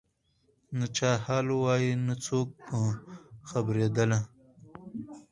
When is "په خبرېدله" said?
2.65-4.19